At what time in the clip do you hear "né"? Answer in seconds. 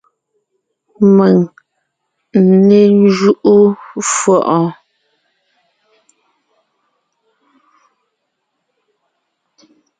2.67-2.79